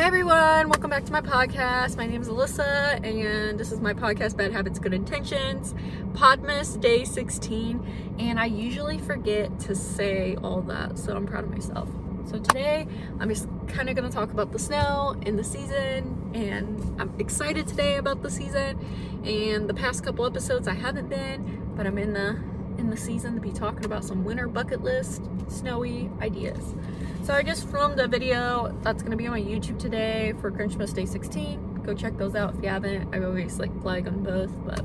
[0.00, 1.98] Hey everyone, welcome back to my podcast.
[1.98, 5.74] My name is Alyssa, and this is my podcast, Bad Habits, Good Intentions,
[6.14, 8.16] Podmas Day 16.
[8.18, 11.90] And I usually forget to say all that, so I'm proud of myself.
[12.24, 12.86] So today,
[13.18, 17.12] I'm just kind of going to talk about the snow in the season, and I'm
[17.18, 18.78] excited today about the season.
[19.26, 22.38] And the past couple episodes, I haven't been, but I'm in the
[22.78, 26.74] in the season to be talking about some winter bucket list snowy ideas.
[27.22, 31.04] So I just filmed a video that's gonna be on YouTube today for Christmas Day
[31.04, 31.82] 16.
[31.84, 33.14] Go check those out if you haven't.
[33.14, 34.82] I always like flag on both, but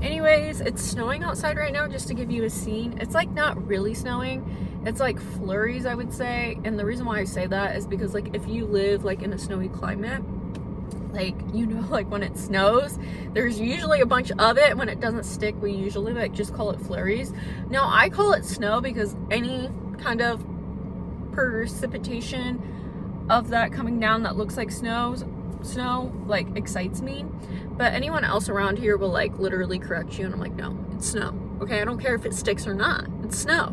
[0.00, 2.96] anyways, it's snowing outside right now just to give you a scene.
[3.00, 4.82] It's like not really snowing.
[4.86, 6.58] It's like flurries, I would say.
[6.62, 9.32] And the reason why I say that is because like if you live like in
[9.32, 10.22] a snowy climate,
[11.12, 12.98] like you know like when it snows
[13.34, 16.70] there's usually a bunch of it when it doesn't stick we usually like just call
[16.70, 17.34] it flurries
[17.68, 20.42] now i call it snow because any kind of
[21.32, 25.16] precipitation of that coming down that looks like snow
[25.62, 27.24] snow like excites me
[27.70, 31.08] but anyone else around here will like literally correct you and i'm like no it's
[31.08, 33.68] snow okay i don't care if it sticks or not it's snow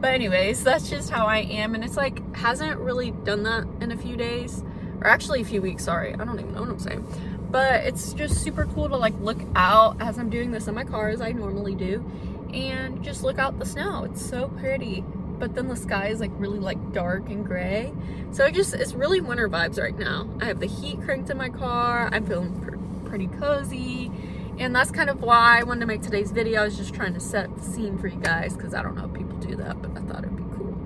[0.00, 3.90] but anyways that's just how i am and it's like hasn't really done that in
[3.90, 4.62] a few days
[5.04, 6.14] or actually a few weeks, sorry.
[6.14, 7.06] I don't even know what I'm saying.
[7.50, 10.84] But it's just super cool to like look out as I'm doing this in my
[10.84, 12.04] car as I normally do
[12.52, 14.04] and just look out the snow.
[14.04, 15.04] It's so pretty.
[15.38, 17.92] But then the sky is like really like dark and gray.
[18.30, 20.28] So I just, it's really winter vibes right now.
[20.40, 22.08] I have the heat cranked in my car.
[22.12, 24.10] I'm feeling pr- pretty cozy.
[24.58, 26.62] And that's kind of why I wanted to make today's video.
[26.62, 29.06] I was just trying to set the scene for you guys because I don't know
[29.06, 30.76] if people do that, but I thought it'd be cool.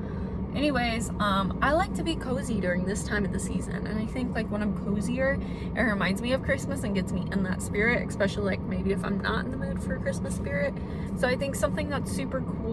[0.57, 4.07] anyways um i like to be cozy during this time of the season and i
[4.07, 5.39] think like when i'm cozier
[5.77, 9.05] it reminds me of christmas and gets me in that spirit especially like maybe if
[9.05, 10.73] i'm not in the mood for christmas spirit
[11.19, 12.67] so i think something that's super cool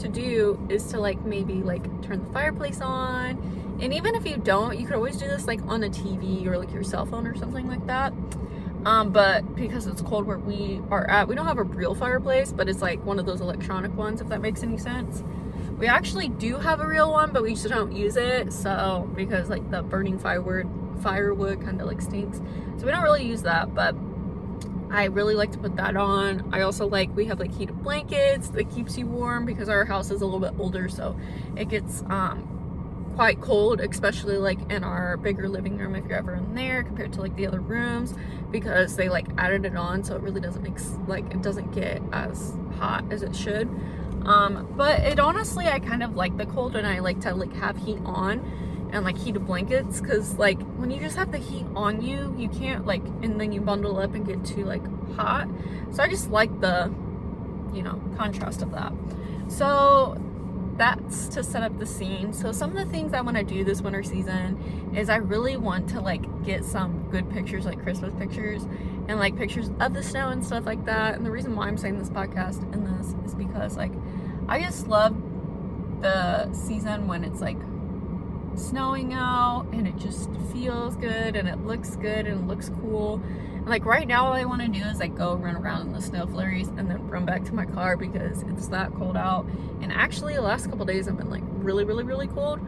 [0.00, 4.36] to do is to like maybe like turn the fireplace on and even if you
[4.36, 7.26] don't you could always do this like on a tv or like your cell phone
[7.26, 8.12] or something like that
[8.86, 12.52] um, but because it's cold where we are at, we don't have a real fireplace,
[12.52, 15.24] but it's like one of those electronic ones, if that makes any sense.
[15.78, 18.52] We actually do have a real one, but we just don't use it.
[18.52, 20.68] So because like the burning firewood
[21.02, 22.38] firewood kind of like stinks.
[22.76, 23.94] So we don't really use that, but
[24.90, 26.50] I really like to put that on.
[26.52, 30.10] I also like we have like heated blankets that keeps you warm because our house
[30.10, 31.18] is a little bit older, so
[31.56, 32.50] it gets um
[33.14, 37.12] quite cold, especially like in our bigger living room if you're ever in there compared
[37.12, 38.14] to like the other rooms
[38.50, 42.02] because they like added it on so it really doesn't make like it doesn't get
[42.12, 43.68] as hot as it should.
[44.26, 47.52] Um, but it honestly, I kind of like the cold and I like to like
[47.54, 48.40] have heat on
[48.94, 52.48] and like heated blankets because like when you just have the heat on you, you
[52.48, 54.82] can't like, and then you bundle up and get too like
[55.16, 55.48] hot.
[55.90, 56.94] So I just like the,
[57.72, 58.92] you know, contrast of that.
[59.48, 60.16] So
[60.76, 62.32] that's to set up the scene.
[62.32, 65.56] So some of the things I want to do this winter season is I really
[65.56, 68.62] want to like get some good pictures, like Christmas pictures,
[69.08, 71.16] and like pictures of the snow and stuff like that.
[71.16, 73.92] And the reason why I'm saying this podcast and this is because like
[74.48, 75.16] I just love
[76.00, 77.56] the season when it's like
[78.56, 83.22] snowing out and it just feels good and it looks good and it looks cool.
[83.54, 85.92] And like right now, all I want to do is like go run around in
[85.92, 89.46] the snow flurries and then run back to my car because it's that cold out.
[89.80, 92.60] And actually, the last couple days have been like really, really, really cold.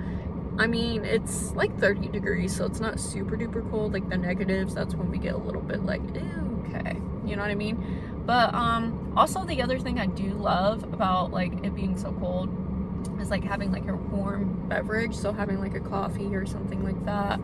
[0.59, 3.93] I mean, it's like 30 degrees, so it's not super duper cold.
[3.93, 7.51] Like the negatives, that's when we get a little bit like, okay, you know what
[7.51, 8.23] I mean?
[8.25, 12.49] But um, also the other thing I do love about like it being so cold
[13.21, 15.15] is like having like a warm beverage.
[15.15, 17.41] So having like a coffee or something like that.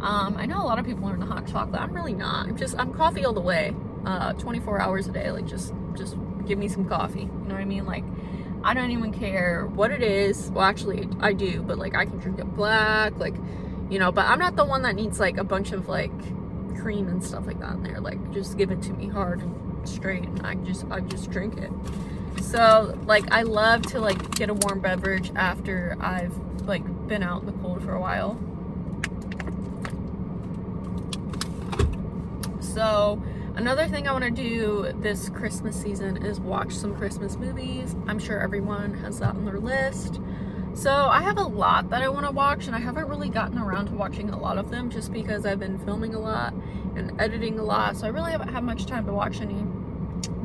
[0.00, 1.80] Um, I know a lot of people are into hot chocolate.
[1.80, 2.48] I'm really not.
[2.48, 3.74] I'm just I'm coffee all the way.
[4.04, 5.30] Uh, 24 hours a day.
[5.30, 6.16] Like just just
[6.46, 7.22] give me some coffee.
[7.22, 7.86] You know what I mean?
[7.86, 8.04] Like
[8.62, 10.50] I don't even care what it is.
[10.50, 13.16] Well, actually I do, but like I can drink it black.
[13.18, 13.34] Like
[13.88, 16.12] you know, but I'm not the one that needs like a bunch of like
[16.76, 18.00] cream and stuff like that in there.
[18.00, 21.56] Like just give it to me hard and straight and I just I just drink
[21.58, 21.70] it.
[22.42, 26.34] So like I love to like get a warm beverage after I've
[26.66, 28.38] like been out in the cold for a while.
[32.60, 33.22] So
[33.54, 37.96] another thing I want to do this Christmas season is watch some Christmas movies.
[38.06, 40.20] I'm sure everyone has that on their list.
[40.74, 43.56] So I have a lot that I want to watch and I haven't really gotten
[43.56, 46.52] around to watching a lot of them just because I've been filming a lot
[46.96, 47.96] and editing a lot.
[47.96, 49.64] So I really haven't had much time to watch any.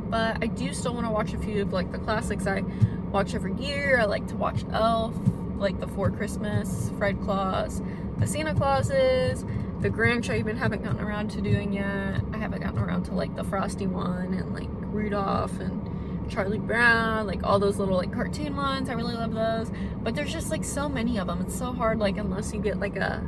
[0.09, 2.63] But I do still want to watch a few of like the classics I
[3.11, 3.99] watch every year.
[3.99, 5.13] I like to watch Elf,
[5.61, 7.81] like the Four Christmas, Fred Claus,
[8.17, 9.45] the Santa Clauses,
[9.79, 12.21] the Grinch I even haven't gotten around to doing yet.
[12.33, 17.25] I haven't gotten around to like the Frosty one and like Rudolph and Charlie Brown,
[17.27, 18.89] like all those little like cartoon ones.
[18.89, 19.71] I really love those.
[20.01, 21.41] But there's just like so many of them.
[21.41, 23.25] It's so hard, like unless you get like a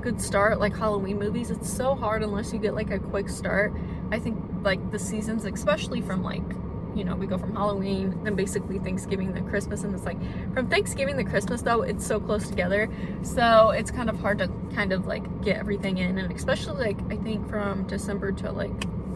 [0.00, 3.72] good start, like Halloween movies, it's so hard unless you get like a quick start.
[4.10, 6.42] I think like the seasons, especially from like
[6.94, 10.18] you know, we go from Halloween, then basically Thanksgiving, then Christmas, and it's like
[10.54, 12.88] from Thanksgiving to Christmas though, it's so close together.
[13.22, 16.98] So it's kind of hard to kind of like get everything in, and especially like
[17.12, 18.70] I think from December to like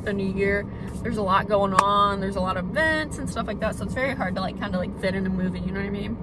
[0.05, 0.67] the new year,
[1.03, 3.75] there's a lot going on, there's a lot of events and stuff like that.
[3.75, 5.81] So it's very hard to like kind of like fit in a movie, you know
[5.81, 6.17] what I mean?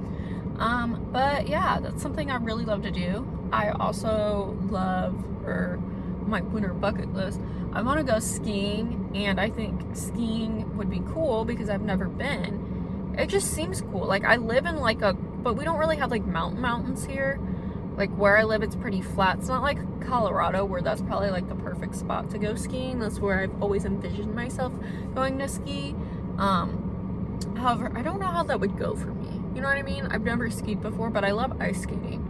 [0.57, 3.27] Um, but yeah, that's something I really love to do.
[3.51, 5.13] I also love
[5.45, 5.79] or
[6.27, 7.39] my winter bucket list.
[7.73, 12.05] I want to go skiing, and I think skiing would be cool because I've never
[12.05, 13.13] been.
[13.17, 14.05] It just seems cool.
[14.05, 17.39] Like I live in like a, but we don't really have like mountain mountains here.
[17.95, 19.37] Like where I live, it's pretty flat.
[19.37, 22.99] It's not like Colorado where that's probably like the perfect spot to go skiing.
[22.99, 24.73] That's where I've always envisioned myself
[25.13, 25.95] going to ski.
[26.37, 29.41] Um, however, I don't know how that would go for me.
[29.55, 30.07] You know what I mean?
[30.07, 32.27] I've never skied before, but I love ice skating.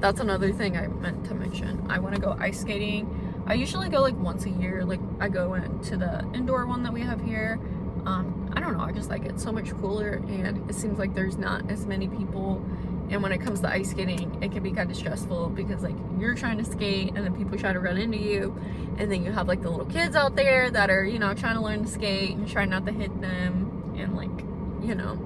[0.00, 1.86] That's another thing I meant to mention.
[1.88, 4.84] I want to go ice skating I usually go like once a year.
[4.84, 7.60] Like I go into the indoor one that we have here.
[8.04, 8.84] Um, I don't know.
[8.84, 12.08] I just like it so much cooler, and it seems like there's not as many
[12.08, 12.64] people.
[13.08, 15.94] And when it comes to ice skating, it can be kind of stressful because like
[16.18, 18.56] you're trying to skate, and then people try to run into you,
[18.98, 21.54] and then you have like the little kids out there that are you know trying
[21.54, 24.40] to learn to skate and trying not to hit them, and like
[24.86, 25.18] you know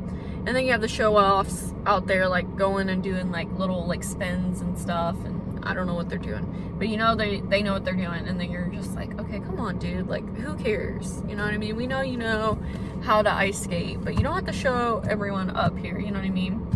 [0.47, 3.87] and then you have the show offs out there like going and doing like little
[3.87, 6.75] like spins and stuff and I don't know what they're doing.
[6.79, 9.41] But you know they they know what they're doing and then you're just like, okay,
[9.41, 10.09] come on, dude.
[10.09, 11.23] Like who cares?
[11.29, 11.77] You know what I mean?
[11.77, 12.59] We know you know
[13.03, 16.19] how to ice skate, but you don't have to show everyone up here, you know
[16.19, 16.67] what I mean?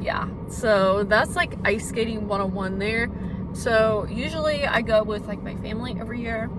[0.00, 0.28] Yeah.
[0.48, 3.10] So that's like ice skating 101 there.
[3.52, 6.50] So usually I go with like my family every year.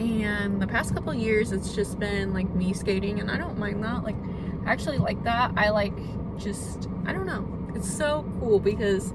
[0.00, 3.84] And the past couple years it's just been like me skating and I don't mind
[3.84, 4.02] that.
[4.02, 4.16] Like
[4.66, 5.52] I actually like that.
[5.56, 5.94] I like
[6.38, 7.46] just I don't know.
[7.74, 9.12] It's so cool because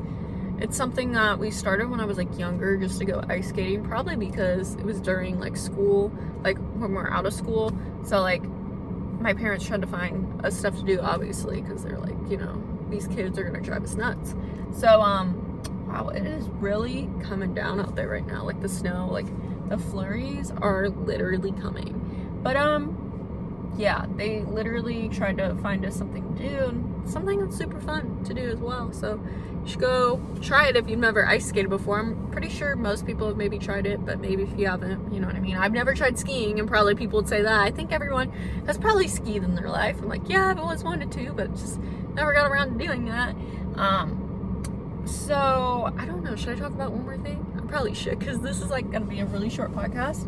[0.62, 3.84] it's something that we started when I was like younger just to go ice skating,
[3.84, 6.12] probably because it was during like school,
[6.44, 7.72] like when we're out of school.
[8.04, 12.16] So like my parents tried to find us stuff to do, obviously, because they're like,
[12.30, 14.36] you know, these kids are gonna drive us nuts.
[14.74, 18.44] So um, wow, it is really coming down out there right now.
[18.44, 19.28] Like the snow, like
[19.70, 22.40] the flurries are literally coming.
[22.44, 27.58] But um, yeah, they literally tried to find us something to do, and something that's
[27.58, 28.92] super fun to do as well.
[28.92, 29.22] So
[29.64, 32.00] you should go try it if you've never ice skated before.
[32.00, 35.20] I'm pretty sure most people have maybe tried it, but maybe if you haven't, you
[35.20, 35.56] know what I mean.
[35.56, 37.60] I've never tried skiing, and probably people would say that.
[37.60, 38.32] I think everyone
[38.66, 39.98] has probably skied in their life.
[40.02, 41.80] I'm like, yeah, I've always wanted to, but just
[42.14, 43.36] never got around to doing that.
[43.76, 46.36] Um, so I don't know.
[46.36, 47.46] Should I talk about one more thing?
[47.58, 50.28] I probably should, because this is like gonna be a really short podcast.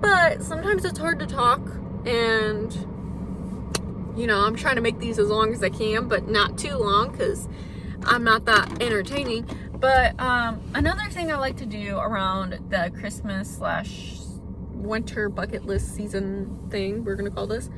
[0.00, 1.60] But sometimes it's hard to talk
[2.06, 2.72] and
[4.16, 6.76] you know i'm trying to make these as long as i can but not too
[6.76, 7.48] long because
[8.06, 13.56] i'm not that entertaining but um, another thing i like to do around the christmas
[13.56, 14.16] slash
[14.72, 17.70] winter bucket list season thing we're gonna call this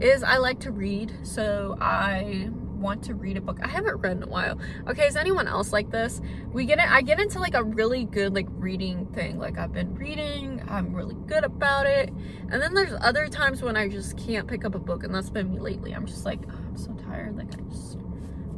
[0.00, 2.50] is i like to read so i
[2.84, 3.58] want to read a book.
[3.62, 4.58] I haven't read in a while.
[4.86, 6.20] Okay, is anyone else like this?
[6.52, 6.88] We get it.
[6.88, 9.38] I get into like a really good like reading thing.
[9.38, 10.62] Like I've been reading.
[10.68, 12.10] I'm really good about it.
[12.50, 15.30] And then there's other times when I just can't pick up a book, and that's
[15.30, 15.92] been me lately.
[15.92, 17.36] I'm just like, oh, I'm so tired.
[17.36, 17.96] Like I just,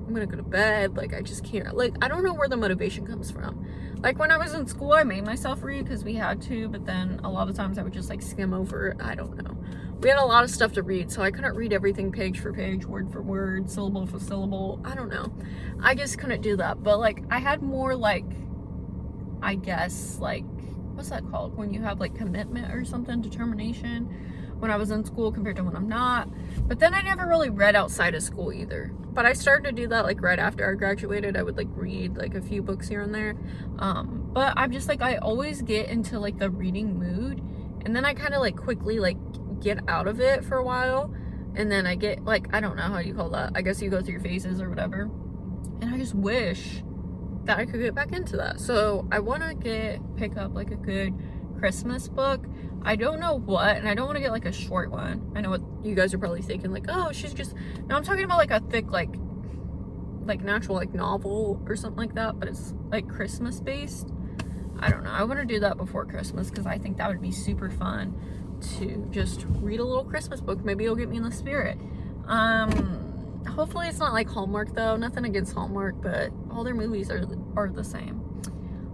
[0.07, 0.97] I'm gonna go to bed.
[0.97, 1.77] Like I just can't.
[1.77, 3.67] Like I don't know where the motivation comes from.
[3.99, 6.87] Like when I was in school, I made myself read because we had to, but
[6.87, 8.97] then a lot of times I would just like skim over.
[9.01, 9.57] I don't know
[10.01, 12.53] we had a lot of stuff to read, so I couldn't read everything page for
[12.53, 14.81] page, word for word, syllable for syllable.
[14.85, 15.33] I don't know.
[15.83, 16.83] I just couldn't do that.
[16.83, 18.25] But like, I had more like,
[19.41, 20.45] I guess, like,
[20.95, 21.57] what's that called?
[21.57, 25.65] When you have like commitment or something, determination when I was in school compared to
[25.65, 26.29] when I'm not.
[26.67, 28.93] But then I never really read outside of school either.
[28.95, 31.37] But I started to do that like right after I graduated.
[31.37, 33.37] I would like read like a few books here and there.
[33.79, 37.43] Um, but I'm just like, I always get into like the reading mood.
[37.85, 39.17] And then I kind of like quickly like
[39.61, 41.15] get out of it for a while
[41.57, 43.53] and then I get like I don't know how you call that.
[43.55, 45.11] I guess you go through your phases or whatever.
[45.81, 46.83] And I just wish
[47.45, 48.61] that I could get back into that.
[48.61, 51.15] So I want to get pick up like a good
[51.67, 52.47] Christmas book.
[52.83, 55.33] I don't know what, and I don't want to get like a short one.
[55.35, 57.55] I know what you guys are probably thinking, like, oh, she's just.
[57.89, 59.13] No, I'm talking about like a thick, like,
[60.25, 64.13] like natural, like novel or something like that, but it's like Christmas based.
[64.79, 65.11] I don't know.
[65.11, 68.15] I want to do that before Christmas because I think that would be super fun
[68.79, 70.65] to just read a little Christmas book.
[70.65, 71.79] Maybe it'll get me in the spirit.
[72.29, 74.95] Um, hopefully it's not like Hallmark though.
[74.95, 78.23] Nothing against Hallmark, but all their movies are are the same.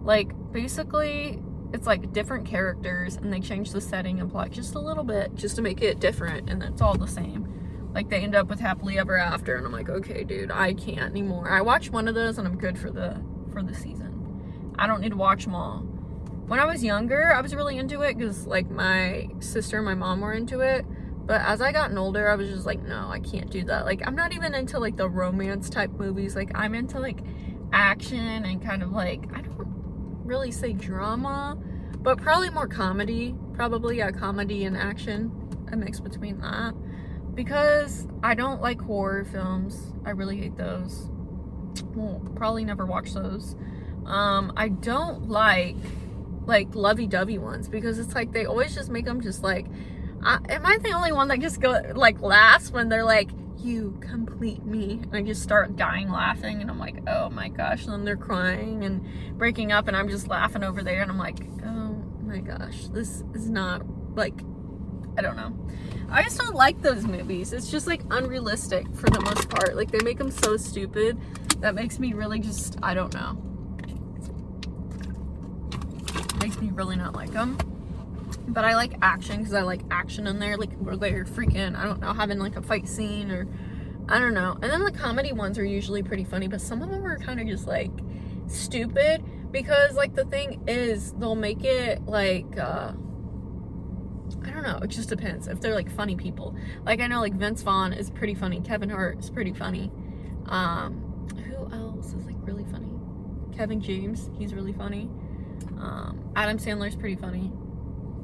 [0.05, 4.79] Like basically, it's like different characters, and they change the setting and plot just a
[4.79, 7.91] little bit, just to make it different, and it's all the same.
[7.95, 11.11] Like they end up with happily ever after, and I'm like, okay, dude, I can't
[11.11, 11.51] anymore.
[11.51, 14.75] I watched one of those, and I'm good for the for the season.
[14.79, 15.81] I don't need to watch them all.
[16.47, 19.95] When I was younger, I was really into it because like my sister and my
[19.95, 20.85] mom were into it.
[21.25, 23.85] But as I gotten older, I was just like, no, I can't do that.
[23.85, 26.35] Like, I'm not even into like the romance type movies.
[26.35, 27.21] Like, I'm into like
[27.73, 29.57] action and kind of like, I don't
[30.33, 31.59] really say drama,
[32.01, 33.35] but probably more comedy.
[33.53, 35.31] Probably a comedy and action,
[35.71, 36.73] a mix between that.
[37.35, 39.93] Because I don't like horror films.
[40.07, 41.11] I really hate those.
[41.95, 43.57] Will probably never watch those.
[44.07, 45.77] Um, I don't like
[46.47, 49.67] like lovey-dovey ones because it's like they always just make them just like
[50.25, 53.29] I, am I the only one that just go like laughs when they're like,
[53.59, 57.85] "You complete me," and I just start dying laughing, and I'm like, "Oh my gosh!"
[57.85, 59.05] And then they're crying and
[59.39, 63.23] breaking up, and I'm just laughing over there, and I'm like, "Oh my gosh, this
[63.35, 63.83] is not
[64.17, 64.43] like."
[65.17, 65.55] I don't know.
[66.11, 67.53] I just don't like those movies.
[67.53, 69.77] It's just like unrealistic for the most part.
[69.77, 71.19] Like they make them so stupid
[71.61, 73.39] that makes me really just I don't know.
[76.41, 77.57] Makes me really not like them.
[78.49, 80.57] But I like action because I like action in there.
[80.57, 83.47] Like where they're freaking, I don't know, having like a fight scene or
[84.09, 84.59] I don't know.
[84.61, 87.41] And then the comedy ones are usually pretty funny, but some of them are kind
[87.41, 87.91] of just like
[88.47, 92.93] stupid because like the thing is they'll make it like uh
[94.45, 96.57] I don't know, it just depends if they're like funny people.
[96.85, 99.91] Like I know like Vince Vaughn is pretty funny, Kevin Hart is pretty funny.
[100.47, 102.91] Um who else is like really funny?
[103.57, 105.09] Kevin James, he's really funny.
[105.79, 107.53] Um Adam Sandler's pretty funny.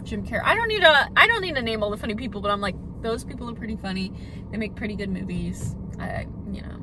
[0.09, 0.43] Jim Carrey.
[0.43, 2.61] I don't need to I don't need to name all the funny people, but I'm
[2.61, 4.13] like those people are pretty funny.
[4.51, 5.77] They make pretty good movies.
[6.01, 6.79] I you know,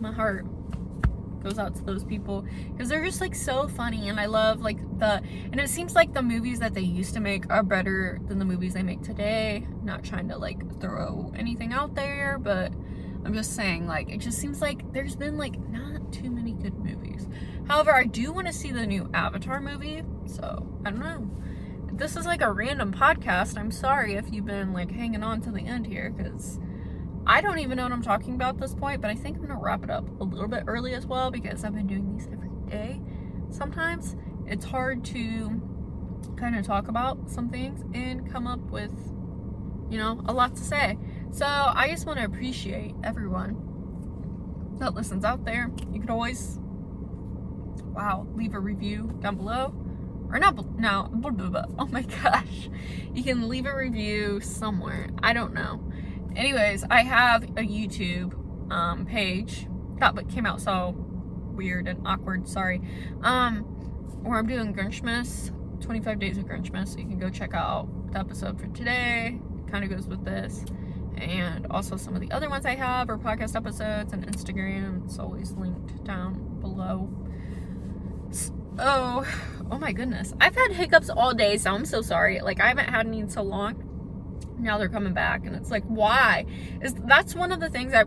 [0.00, 0.46] my heart
[1.42, 4.78] goes out to those people because they're just like so funny and I love like
[4.98, 5.22] the
[5.52, 8.44] and it seems like the movies that they used to make are better than the
[8.44, 9.66] movies they make today.
[9.82, 12.72] Not trying to like throw anything out there, but
[13.24, 16.78] I'm just saying like it just seems like there's been like not too many good
[16.78, 17.28] movies.
[17.66, 21.28] However, I do want to see the new Avatar movie, so I don't know
[21.96, 23.58] this is like a random podcast.
[23.58, 26.58] I'm sorry if you've been like hanging on to the end here because
[27.26, 29.46] I don't even know what I'm talking about at this point, but I think I'm
[29.46, 32.28] gonna wrap it up a little bit early as well because I've been doing these
[32.30, 33.00] every day.
[33.50, 34.14] Sometimes
[34.46, 35.62] it's hard to
[36.36, 38.92] kind of talk about some things and come up with,
[39.90, 40.98] you know, a lot to say.
[41.30, 43.56] So I just want to appreciate everyone
[44.80, 45.70] that listens out there.
[45.90, 46.58] You could always,
[47.94, 49.85] wow, leave a review down below
[50.30, 51.08] or not no
[51.78, 52.68] oh my gosh.
[53.14, 55.08] You can leave a review somewhere.
[55.22, 55.80] I don't know.
[56.34, 58.34] Anyways i have a youtube
[58.70, 59.66] um, page.
[59.98, 60.94] That came out so
[61.54, 62.48] weird and awkward.
[62.48, 62.80] Sorry.
[63.22, 63.62] Um
[64.22, 65.52] where i'm doing grinchmas.
[65.80, 66.88] 25 days of grinchmas.
[66.88, 69.40] So you can go check out the episode for today.
[69.70, 70.64] Kind of goes with this.
[71.16, 75.04] And also some of the other ones i have are podcast episodes and instagram.
[75.04, 77.08] It's always linked down below
[78.78, 79.26] oh
[79.70, 80.32] oh my goodness.
[80.40, 82.40] I've had hiccups all day so i'm so sorry.
[82.40, 83.82] Like i haven't had any in so long.
[84.58, 86.46] Now they're coming back and it's like why?
[86.80, 88.04] Is that's one of the things i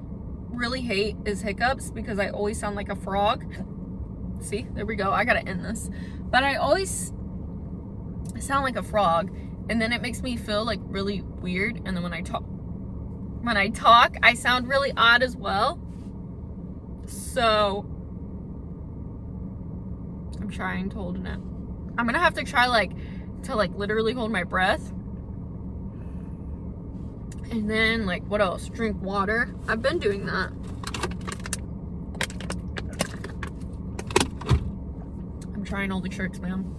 [0.49, 3.45] really hate is hiccups because i always sound like a frog.
[4.41, 4.67] See?
[4.73, 5.11] There we go.
[5.11, 5.89] I gotta end this.
[6.21, 7.13] But i always
[8.39, 9.35] sound like a frog
[9.69, 11.81] and then it makes me feel like really weird.
[11.85, 12.43] And then when i talk
[13.41, 15.79] when i talk i sound really odd as well.
[17.05, 17.85] So
[20.51, 21.93] Trying to hold it in.
[21.97, 22.91] I'm gonna have to try like
[23.43, 24.91] to like literally hold my breath.
[27.51, 28.67] And then like what else?
[28.69, 29.53] Drink water.
[29.67, 30.51] I've been doing that.
[35.53, 36.75] I'm trying all the tricks, man.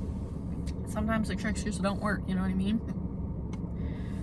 [0.88, 2.80] Sometimes the tricks just don't work, you know what I mean?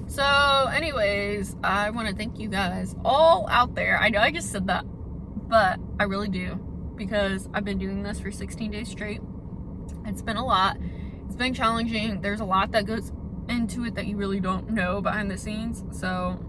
[0.08, 3.98] So, anyways, I want to thank you guys all out there.
[4.00, 4.86] I know I just said that,
[5.48, 6.56] but I really do
[6.96, 9.22] because I've been doing this for 16 days straight.
[10.08, 10.78] It's been a lot.
[11.26, 12.22] It's been challenging.
[12.22, 13.12] There's a lot that goes
[13.50, 15.84] into it that you really don't know behind the scenes.
[15.98, 16.40] So,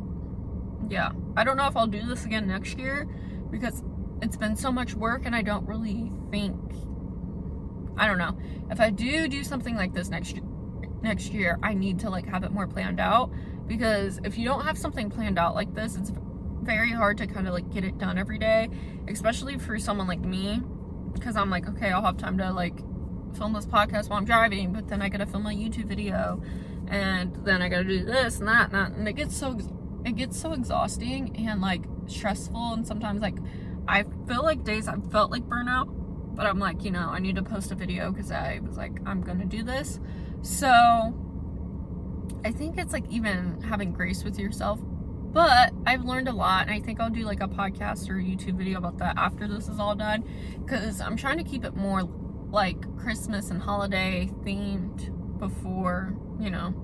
[0.89, 1.11] yeah.
[1.37, 3.07] I don't know if I'll do this again next year
[3.51, 3.83] because
[4.23, 6.57] it's been so much work and I don't really think
[7.99, 8.39] I don't know.
[8.71, 10.39] If I do do something like this next
[11.03, 13.31] next year, I need to like have it more planned out
[13.67, 16.13] because if you don't have something planned out like this, it's
[16.63, 18.71] very hard to kind of like get it done every day,
[19.09, 20.63] especially for someone like me
[21.13, 22.79] because I'm like, okay, I'll have time to like
[23.37, 26.43] film this podcast while I'm driving, but then I gotta film a YouTube video,
[26.87, 29.59] and then I gotta do this and that and that, and it gets so
[30.05, 33.37] it gets so exhausting and like stressful, and sometimes like
[33.87, 35.89] I feel like days I've felt like burnout,
[36.35, 39.01] but I'm like, you know, I need to post a video because I was like,
[39.07, 40.01] I'm gonna do this,
[40.43, 40.69] so
[42.45, 44.81] I think it's like even having grace with yourself.
[45.31, 48.23] But I've learned a lot, and I think I'll do like a podcast or a
[48.23, 50.25] YouTube video about that after this is all done
[50.65, 52.09] because I'm trying to keep it more
[52.51, 56.75] like Christmas and holiday themed before, you know,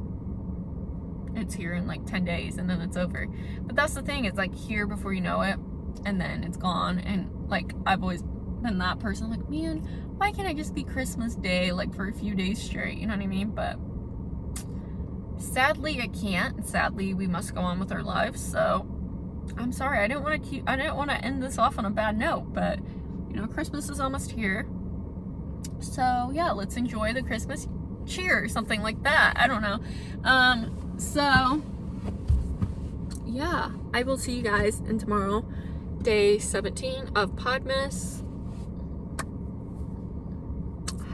[1.34, 3.26] it's here in like 10 days and then it's over.
[3.62, 5.56] But that's the thing, it's like here before you know it
[6.04, 6.98] and then it's gone.
[6.98, 9.78] And like I've always been that person, like, man,
[10.16, 12.98] why can't I just be Christmas Day like for a few days straight?
[12.98, 13.50] You know what I mean?
[13.50, 13.78] But
[15.38, 16.66] sadly, I can't.
[16.66, 18.42] Sadly, we must go on with our lives.
[18.42, 18.86] So
[19.58, 19.98] I'm sorry.
[19.98, 20.68] I didn't want to keep.
[20.68, 22.78] I didn't want to end this off on a bad note, but
[23.28, 24.66] you know, Christmas is almost here.
[25.80, 27.68] So yeah, let's enjoy the Christmas
[28.06, 29.34] cheer or something like that.
[29.36, 29.80] I don't know.
[30.24, 31.62] Um, so
[33.26, 35.44] yeah, I will see you guys in tomorrow,
[36.02, 38.22] day 17 of Podmas.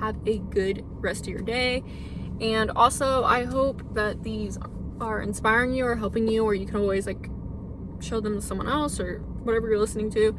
[0.00, 1.82] Have a good rest of your day.
[2.40, 4.58] And also, I hope that these
[5.00, 7.28] are inspiring you or helping you, or you can always like
[8.00, 10.36] show them to someone else or whatever you're listening to.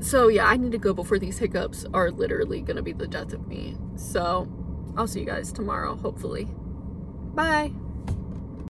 [0.00, 3.32] So, yeah, I need to go before these hiccups are literally to be the death
[3.32, 3.76] of me.
[3.96, 4.48] So,
[4.96, 6.48] I'll see you guys tomorrow, hopefully.
[7.34, 7.72] Bye.